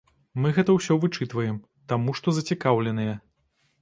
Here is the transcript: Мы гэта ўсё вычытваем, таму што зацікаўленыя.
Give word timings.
Мы 0.43 0.53
гэта 0.57 0.75
ўсё 0.77 0.95
вычытваем, 1.03 1.61
таму 1.93 2.17
што 2.21 2.27
зацікаўленыя. 2.39 3.13